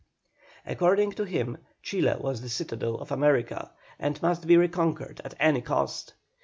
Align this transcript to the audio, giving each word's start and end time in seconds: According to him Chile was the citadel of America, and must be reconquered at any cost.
According 0.65 1.11
to 1.11 1.25
him 1.25 1.59
Chile 1.83 2.15
was 2.19 2.41
the 2.41 2.49
citadel 2.49 2.95
of 2.95 3.11
America, 3.11 3.71
and 3.99 4.19
must 4.23 4.47
be 4.47 4.57
reconquered 4.57 5.21
at 5.23 5.35
any 5.39 5.61
cost. 5.61 6.15